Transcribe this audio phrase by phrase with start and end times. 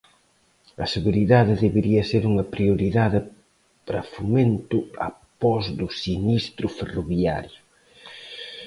[0.83, 3.19] A seguridade debería ser unha prioridade
[3.85, 4.77] para Fomento
[5.09, 7.59] após do sinistro ferroviario.